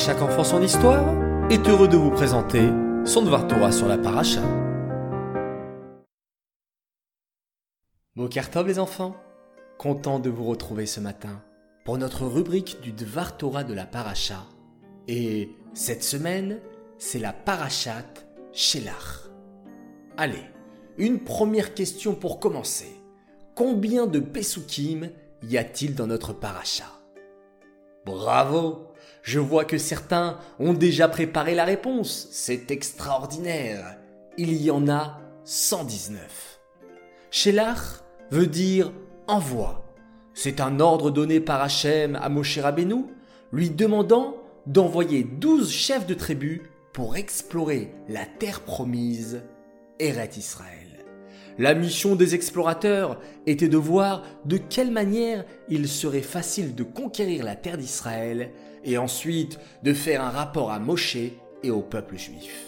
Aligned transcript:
chaque 0.00 0.22
enfant 0.22 0.44
son 0.44 0.62
histoire 0.62 1.04
est 1.50 1.68
heureux 1.68 1.86
de 1.86 1.98
vous 1.98 2.10
présenter 2.10 2.70
son 3.04 3.20
Dvar 3.20 3.46
Torah 3.46 3.70
sur 3.70 3.86
la 3.86 3.98
paracha. 3.98 4.40
Bokertov 8.16 8.66
les 8.66 8.78
enfants, 8.78 9.14
content 9.76 10.18
de 10.18 10.30
vous 10.30 10.44
retrouver 10.44 10.86
ce 10.86 11.00
matin 11.00 11.42
pour 11.84 11.98
notre 11.98 12.24
rubrique 12.24 12.80
du 12.80 12.92
Dvar 12.92 13.36
Torah 13.36 13.62
de 13.62 13.74
la 13.74 13.84
paracha. 13.84 14.46
Et 15.06 15.50
cette 15.74 16.02
semaine, 16.02 16.60
c'est 16.96 17.18
la 17.18 17.34
parachat 17.34 18.06
Shelach. 18.54 19.28
Allez, 20.16 20.46
une 20.96 21.20
première 21.20 21.74
question 21.74 22.14
pour 22.14 22.40
commencer. 22.40 22.96
Combien 23.54 24.06
de 24.06 24.18
Pesukim 24.18 25.10
y 25.42 25.58
a-t-il 25.58 25.94
dans 25.94 26.06
notre 26.06 26.32
paracha? 26.32 26.86
Bravo 28.06 28.89
Je 29.22 29.38
vois 29.38 29.64
que 29.64 29.78
certains 29.78 30.38
ont 30.58 30.72
déjà 30.72 31.08
préparé 31.08 31.54
la 31.54 31.64
réponse. 31.64 32.28
C'est 32.30 32.70
extraordinaire. 32.70 33.96
Il 34.36 34.62
y 34.62 34.70
en 34.70 34.88
a 34.88 35.20
119. 35.44 36.60
Shelach 37.30 38.02
veut 38.30 38.46
dire 38.46 38.92
envoi. 39.26 39.84
C'est 40.34 40.60
un 40.60 40.80
ordre 40.80 41.10
donné 41.10 41.40
par 41.40 41.60
Hachem 41.60 42.16
à 42.16 42.28
Moshe 42.28 42.58
Rabbeinu, 42.58 43.04
lui 43.52 43.70
demandant 43.70 44.36
d'envoyer 44.66 45.24
12 45.24 45.70
chefs 45.70 46.06
de 46.06 46.14
tribu 46.14 46.70
pour 46.92 47.16
explorer 47.16 47.92
la 48.08 48.24
terre 48.26 48.60
promise, 48.60 49.42
Eret 49.98 50.30
Israël. 50.36 50.89
La 51.58 51.74
mission 51.74 52.16
des 52.16 52.34
explorateurs 52.34 53.18
était 53.46 53.68
de 53.68 53.76
voir 53.76 54.22
de 54.44 54.56
quelle 54.56 54.90
manière 54.90 55.44
il 55.68 55.88
serait 55.88 56.20
facile 56.20 56.74
de 56.74 56.82
conquérir 56.82 57.44
la 57.44 57.56
terre 57.56 57.78
d'Israël 57.78 58.50
et 58.84 58.98
ensuite 58.98 59.58
de 59.82 59.92
faire 59.92 60.22
un 60.22 60.30
rapport 60.30 60.70
à 60.70 60.78
Moshe 60.78 61.16
et 61.62 61.70
au 61.70 61.82
peuple 61.82 62.16
juif. 62.16 62.66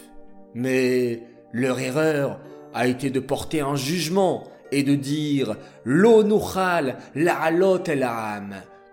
Mais 0.55 1.23
leur 1.53 1.79
erreur 1.79 2.41
a 2.75 2.87
été 2.87 3.11
de 3.11 3.21
porter 3.21 3.61
un 3.61 3.77
jugement 3.77 4.45
et 4.71 4.83
de 4.83 4.95
dire 4.95 5.57
Lo 5.85 6.23
nuchal 6.23 6.97
la'alot 7.15 7.85
el 7.85 8.07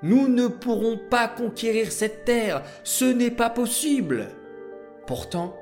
Nous 0.04 0.28
ne 0.28 0.48
pourrons 0.48 1.00
pas 1.10 1.28
conquérir 1.28 1.92
cette 1.92 2.26
terre, 2.26 2.64
ce 2.84 3.06
n'est 3.06 3.32
pas 3.32 3.50
possible. 3.50 4.28
Pourtant, 5.08 5.56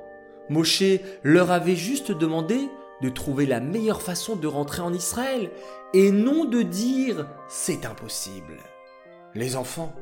Moshe 0.49 0.83
leur 1.23 1.51
avait 1.51 1.75
juste 1.75 2.11
demandé 2.11 2.57
de 3.01 3.09
trouver 3.09 3.45
la 3.45 3.59
meilleure 3.59 4.01
façon 4.01 4.35
de 4.35 4.47
rentrer 4.47 4.81
en 4.81 4.93
Israël 4.93 5.51
et 5.93 6.11
non 6.11 6.45
de 6.45 6.61
dire 6.61 7.27
c'est 7.47 7.85
impossible. 7.85 8.57
Les 9.35 9.55
enfants, 9.55 9.93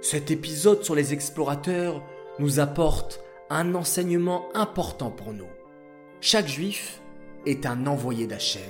cet 0.00 0.30
épisode 0.30 0.82
sur 0.82 0.94
les 0.94 1.12
explorateurs 1.12 2.02
nous 2.38 2.60
apporte 2.60 3.20
un 3.50 3.74
enseignement 3.74 4.48
important 4.54 5.10
pour 5.10 5.32
nous. 5.32 5.48
Chaque 6.20 6.48
juif 6.48 7.00
est 7.46 7.66
un 7.66 7.86
envoyé 7.86 8.26
d'Hachem. 8.26 8.62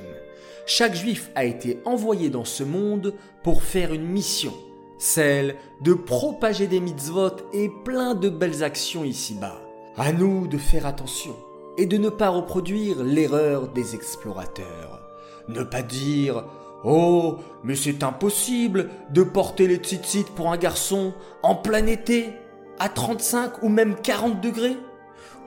Chaque 0.67 0.95
juif 0.95 1.31
a 1.35 1.45
été 1.45 1.81
envoyé 1.85 2.31
dans 2.31 2.45
ce 2.45 2.63
monde 2.63 3.15
pour 3.43 3.63
faire 3.63 3.93
une 3.93 4.07
mission, 4.07 4.55
celle 4.99 5.57
de 5.81 5.95
propager 5.95 6.67
des 6.67 6.81
mitzvot 6.81 7.37
et 7.53 7.71
plein 7.85 8.15
de 8.15 8.29
belles 8.29 8.63
actions 8.63 9.05
ici-bas. 9.05 9.61
À 9.97 10.13
nous 10.13 10.47
de 10.47 10.59
faire 10.59 10.87
attention 10.87 11.35
et 11.79 11.87
de 11.87 11.97
ne 11.97 12.09
pas 12.09 12.29
reproduire 12.29 13.03
l'erreur 13.03 13.69
des 13.69 13.95
explorateurs. 13.95 15.01
Ne 15.49 15.63
pas 15.63 15.83
dire 15.83 16.45
Oh, 16.85 17.37
mais 17.63 17.75
c'est 17.75 18.03
impossible 18.03 18.89
de 19.11 19.23
porter 19.23 19.67
les 19.67 19.77
tzitzit 19.77 20.25
pour 20.35 20.51
un 20.51 20.57
garçon 20.57 21.13
en 21.43 21.55
plein 21.55 21.87
été, 21.87 22.33
à 22.79 22.89
35 22.89 23.63
ou 23.63 23.69
même 23.69 23.97
40 23.97 24.41
degrés. 24.41 24.77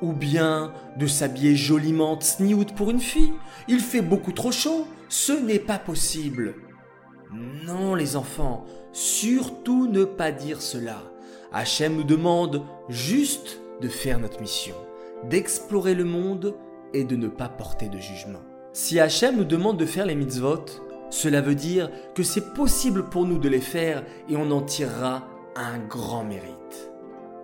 Ou 0.02 0.13
bien 0.13 0.73
de 0.97 1.07
s'habiller 1.07 1.55
joliment 1.55 2.19
sniout 2.19 2.73
pour 2.75 2.91
une 2.91 2.99
fille. 2.99 3.33
Il 3.67 3.80
fait 3.80 4.02
beaucoup 4.02 4.33
trop 4.33 4.52
chaud, 4.52 4.87
ce 5.09 5.31
n'est 5.31 5.59
pas 5.59 5.80
possible. 5.80 6.55
Non, 7.65 7.95
les 7.95 8.15
enfants, 8.15 8.65
surtout 8.92 9.87
ne 9.87 10.03
pas 10.03 10.31
dire 10.31 10.61
cela. 10.61 11.02
Hachem 11.52 11.95
nous 11.95 12.03
demande 12.03 12.64
juste 12.89 13.59
de 13.81 13.87
faire 13.87 14.19
notre 14.19 14.42
mission 14.42 14.75
d'explorer 15.30 15.95
le 15.95 16.04
monde 16.04 16.56
et 16.94 17.04
de 17.04 17.16
ne 17.16 17.28
pas 17.28 17.50
porter 17.50 17.89
de 17.89 17.98
jugement. 17.98 18.42
Si 18.73 19.00
Hachem 19.00 19.38
nous 19.38 19.45
demande 19.45 19.78
de 19.78 19.86
faire 19.86 20.06
les 20.06 20.16
mitzvot, 20.16 20.66
cela 21.10 21.42
veut 21.42 21.56
dire 21.56 21.92
que 22.16 22.23
c'est 22.23 22.54
possible 22.54 23.10
pour 23.10 23.26
nous 23.26 23.38
de 23.38 23.50
les 23.50 23.61
faire 23.61 24.04
et 24.30 24.36
on 24.36 24.52
en 24.52 24.61
tirera 24.61 25.28
un 25.56 25.78
grand 25.80 26.23
mérite. 26.23 26.92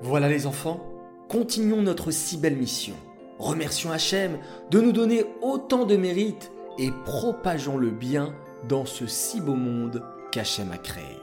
Voilà 0.02 0.28
les 0.28 0.48
enfants, 0.48 0.82
continuons 1.28 1.82
notre 1.82 2.12
si 2.12 2.38
belle 2.38 2.56
mission. 2.56 2.96
Remercions 3.38 3.92
Hachem 3.92 4.40
de 4.72 4.82
nous 4.82 4.92
donner 4.92 5.24
autant 5.42 5.86
de 5.86 5.96
mérite 5.96 6.52
et 6.78 6.90
propageons 7.06 7.78
le 7.78 7.92
bien 7.92 8.34
dans 8.68 8.86
ce 8.86 9.06
si 9.06 9.40
beau 9.40 9.56
monde 9.56 10.04
qu'Hachem 10.32 10.72
a 10.72 10.78
créé. 10.78 11.18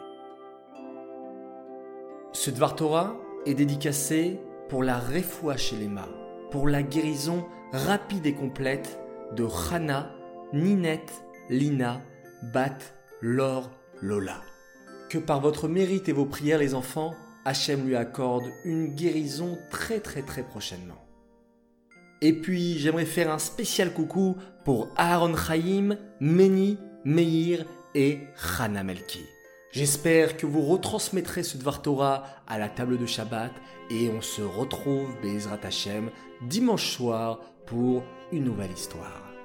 Ce 2.33 2.51
Dvar 2.51 2.77
Torah 2.77 3.17
est 3.45 3.55
dédicacé 3.55 4.41
pour 4.69 4.83
la 4.83 4.99
Refoua 4.99 5.57
chez 5.57 5.77
les 5.77 5.89
mains 5.89 6.09
pour 6.57 6.69
la 6.69 6.83
guérison 6.83 7.45
rapide 7.71 8.25
et 8.25 8.33
complète 8.33 8.99
de 9.37 9.45
Hana, 9.45 10.11
Ninette, 10.55 11.13
Lina, 11.51 12.01
Bat, 12.45 12.79
Laure, 13.21 13.71
Lola. 14.01 14.41
Que 15.11 15.19
par 15.19 15.43
votre 15.43 15.69
mérite 15.69 16.09
et 16.09 16.13
vos 16.13 16.25
prières, 16.25 16.59
les 16.59 16.73
enfants, 16.73 17.15
Hachem 17.45 17.87
lui 17.87 17.95
accorde 17.95 18.47
une 18.65 18.87
guérison 18.87 19.59
très 19.69 20.01
très 20.01 20.23
très 20.23 20.45
prochainement. 20.45 21.05
Et 22.23 22.33
puis, 22.33 22.79
j'aimerais 22.79 23.05
faire 23.05 23.31
un 23.31 23.39
spécial 23.39 23.93
coucou 23.93 24.37
pour 24.65 24.89
Aaron 24.97 25.37
Chaim, 25.37 25.99
Meni, 26.21 26.79
Meir 27.05 27.67
et 27.95 28.21
Hana 28.59 28.83
Melki. 28.83 29.27
J'espère 29.77 30.39
que 30.39 30.47
vous 30.47 30.63
retransmettrez 30.63 31.43
ce 31.43 31.59
Dvar 31.59 31.83
Torah 31.83 32.25
à 32.47 32.59
la 32.59 32.71
table 32.71 32.97
de 32.97 33.05
Shabbat 33.05 33.53
et 33.91 34.09
on 34.09 34.23
se 34.23 34.41
retrouve, 34.41 35.15
Bezrat 35.21 35.59
Hashem, 35.63 36.11
dimanche 36.41 36.97
soir 36.97 37.41
pour 37.67 38.03
une 38.33 38.45
nouvelle 38.45 38.73
histoire. 38.73 39.36